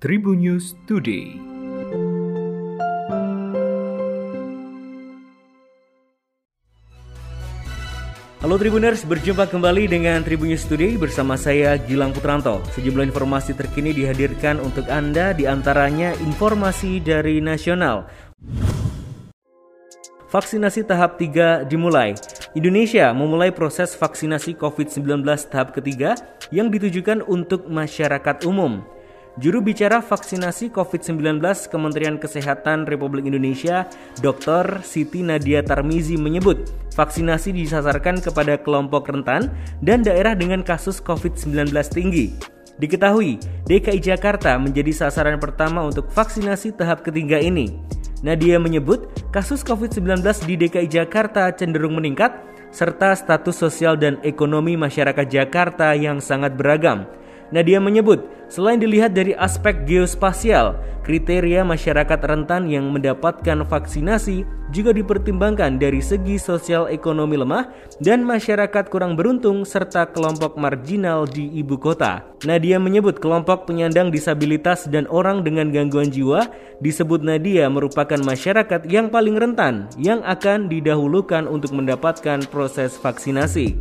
[0.00, 1.36] Tribun News Today.
[8.40, 12.64] Halo Tribuners, berjumpa kembali dengan Tribun News Today bersama saya Gilang Putranto.
[12.72, 18.08] Sejumlah informasi terkini dihadirkan untuk Anda di antaranya informasi dari nasional.
[20.32, 22.16] Vaksinasi tahap 3 dimulai.
[22.56, 25.20] Indonesia memulai proses vaksinasi COVID-19
[25.52, 26.16] tahap ketiga
[26.48, 28.80] yang ditujukan untuk masyarakat umum.
[29.40, 31.40] Juru bicara vaksinasi COVID-19
[31.72, 33.88] Kementerian Kesehatan Republik Indonesia,
[34.20, 34.84] Dr.
[34.84, 39.48] Siti Nadia Tarmizi menyebut, vaksinasi disasarkan kepada kelompok rentan
[39.80, 42.36] dan daerah dengan kasus COVID-19 tinggi.
[42.84, 47.80] Diketahui, DKI Jakarta menjadi sasaran pertama untuk vaksinasi tahap ketiga ini.
[48.20, 52.36] Nadia menyebut, kasus COVID-19 di DKI Jakarta cenderung meningkat
[52.76, 57.08] serta status sosial dan ekonomi masyarakat Jakarta yang sangat beragam.
[57.50, 65.82] Nadia menyebut, selain dilihat dari aspek geospasial, kriteria masyarakat rentan yang mendapatkan vaksinasi juga dipertimbangkan
[65.82, 67.66] dari segi sosial ekonomi lemah
[67.98, 72.22] dan masyarakat kurang beruntung serta kelompok marginal di ibu kota.
[72.46, 76.46] Nadia menyebut kelompok penyandang disabilitas dan orang dengan gangguan jiwa
[76.78, 83.74] disebut Nadia merupakan masyarakat yang paling rentan yang akan didahulukan untuk mendapatkan proses vaksinasi.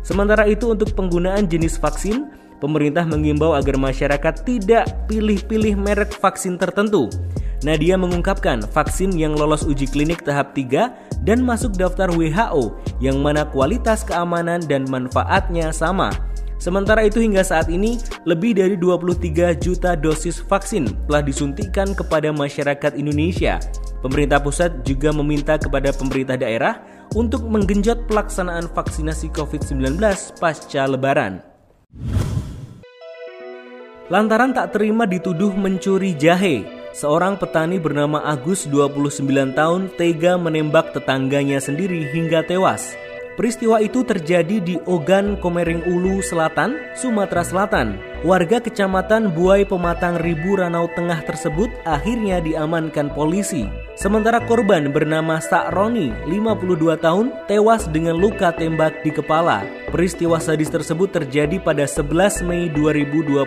[0.00, 7.08] Sementara itu untuk penggunaan jenis vaksin, pemerintah mengimbau agar masyarakat tidak pilih-pilih merek vaksin tertentu.
[7.60, 12.72] Nadia mengungkapkan vaksin yang lolos uji klinik tahap 3 dan masuk daftar WHO
[13.04, 16.08] yang mana kualitas keamanan dan manfaatnya sama.
[16.60, 17.96] Sementara itu hingga saat ini
[18.28, 23.56] lebih dari 23 juta dosis vaksin telah disuntikan kepada masyarakat Indonesia.
[24.04, 26.80] Pemerintah pusat juga meminta kepada pemerintah daerah
[27.16, 30.00] untuk menggenjot pelaksanaan vaksinasi COVID-19
[30.40, 31.49] pasca lebaran
[34.10, 36.66] lantaran tak terima dituduh mencuri jahe.
[36.90, 39.22] Seorang petani bernama Agus 29
[39.54, 42.98] tahun tega menembak tetangganya sendiri hingga tewas.
[43.38, 47.96] Peristiwa itu terjadi di Ogan Komering Ulu Selatan, Sumatera Selatan.
[48.20, 53.64] Warga kecamatan Buai Pematang Ribu Ranau Tengah tersebut akhirnya diamankan polisi.
[53.96, 59.64] Sementara korban bernama Sakroni, 52 tahun, tewas dengan luka tembak di kepala.
[59.90, 63.42] Peristiwa sadis tersebut terjadi pada 11 Mei 2021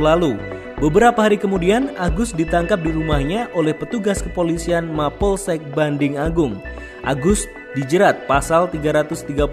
[0.00, 0.40] lalu.
[0.80, 6.56] Beberapa hari kemudian, Agus ditangkap di rumahnya oleh petugas kepolisian Mapolsek Banding Agung.
[7.04, 7.44] Agus
[7.76, 9.44] dijerat pasal 338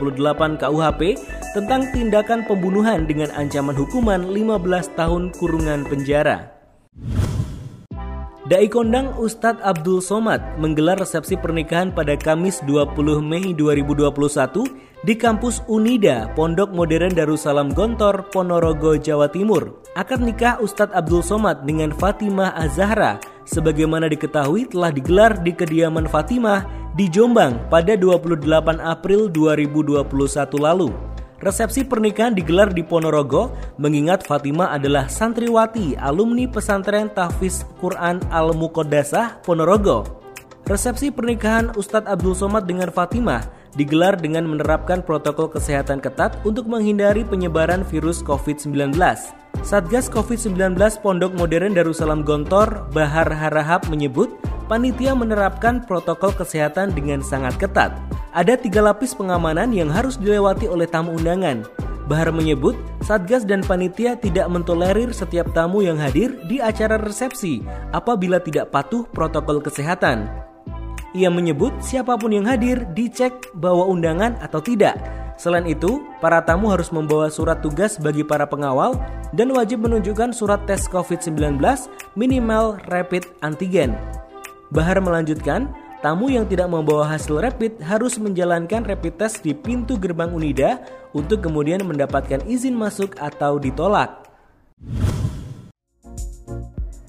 [0.55, 1.19] KUHP
[1.51, 6.60] tentang tindakan pembunuhan dengan ancaman hukuman 15 tahun kurungan penjara.
[8.51, 14.11] Dai Kondang Ustadz Abdul Somad menggelar resepsi pernikahan pada Kamis 20 Mei 2021
[15.07, 19.79] di kampus Unida, Pondok Modern Darussalam Gontor, Ponorogo, Jawa Timur.
[19.95, 26.91] Akad nikah Ustadz Abdul Somad dengan Fatimah Azahra sebagaimana diketahui telah digelar di kediaman Fatimah
[26.91, 28.43] di Jombang pada 28
[28.83, 30.11] April 2021
[30.59, 31.10] lalu.
[31.41, 33.49] Resepsi pernikahan digelar di Ponorogo
[33.81, 40.21] mengingat Fatimah adalah santriwati alumni pesantren Tahfiz Quran Al Mukodasah Ponorogo.
[40.69, 43.41] Resepsi pernikahan Ustadz Abdul Somad dengan Fatimah
[43.73, 48.93] digelar dengan menerapkan protokol kesehatan ketat untuk menghindari penyebaran virus COVID-19.
[49.65, 54.29] Satgas COVID-19 Pondok Modern Darussalam Gontor, Bahar Harahap menyebut
[54.69, 57.97] panitia menerapkan protokol kesehatan dengan sangat ketat.
[58.31, 61.67] Ada tiga lapis pengamanan yang harus dilewati oleh tamu undangan.
[62.07, 67.59] Bahar menyebut, Satgas dan panitia tidak mentolerir setiap tamu yang hadir di acara resepsi
[67.91, 70.31] apabila tidak patuh protokol kesehatan.
[71.11, 74.95] Ia menyebut siapa pun yang hadir dicek bawa undangan atau tidak.
[75.35, 78.95] Selain itu, para tamu harus membawa surat tugas bagi para pengawal
[79.35, 81.59] dan wajib menunjukkan surat tes COVID-19
[82.15, 83.91] minimal rapid antigen.
[84.71, 85.67] Bahar melanjutkan,
[86.01, 90.81] tamu yang tidak membawa hasil rapid harus menjalankan rapid test di pintu gerbang Unida
[91.13, 94.25] untuk kemudian mendapatkan izin masuk atau ditolak.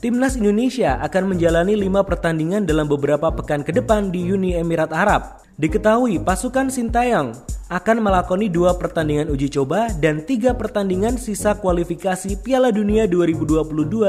[0.03, 5.41] Timnas Indonesia akan menjalani lima pertandingan dalam beberapa pekan ke depan di Uni Emirat Arab.
[5.57, 7.39] Diketahui pasukan Sintayong
[7.71, 13.63] akan melakoni dua pertandingan uji coba dan tiga pertandingan sisa kualifikasi Piala Dunia 2022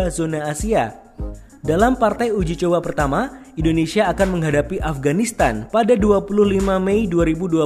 [0.10, 0.98] zona Asia.
[1.64, 7.64] Dalam partai uji coba pertama, Indonesia akan menghadapi Afghanistan pada 25 Mei 2021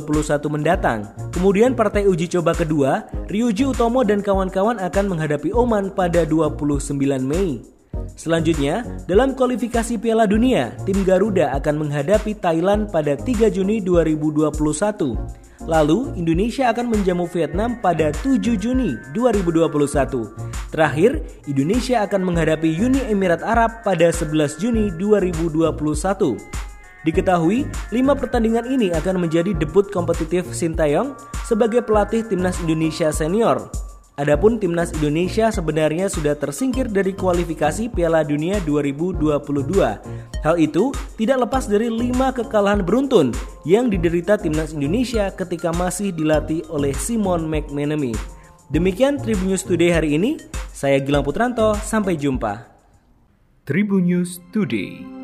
[0.53, 1.09] mendatang.
[1.33, 6.93] Kemudian partai uji coba kedua, Ryuji Utomo dan kawan-kawan akan menghadapi Oman pada 29
[7.25, 7.65] Mei.
[8.13, 15.17] Selanjutnya, dalam kualifikasi Piala Dunia, tim Garuda akan menghadapi Thailand pada 3 Juni 2021.
[15.65, 20.56] Lalu, Indonesia akan menjamu Vietnam pada 7 Juni 2021.
[20.67, 26.35] Terakhir, Indonesia akan menghadapi Uni Emirat Arab pada 11 Juni 2021.
[27.07, 27.63] Diketahui,
[27.95, 31.15] lima pertandingan ini akan menjadi debut kompetitif Sintayong
[31.47, 33.71] sebagai pelatih timnas Indonesia senior.
[34.17, 39.37] Adapun timnas Indonesia sebenarnya sudah tersingkir dari kualifikasi Piala Dunia 2022.
[40.41, 40.89] Hal itu
[41.21, 43.29] tidak lepas dari lima kekalahan beruntun
[43.61, 48.17] yang diderita timnas Indonesia ketika masih dilatih oleh Simon McManamy.
[48.73, 50.56] Demikian Tribun News Today hari ini.
[50.77, 52.69] Saya Gilang Putranto, sampai jumpa.
[53.65, 55.16] Tribun News Today.